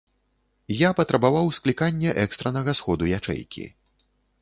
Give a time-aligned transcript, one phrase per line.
[0.75, 3.73] Я патрабаваў склікання экстраннага сходу ячэйкі.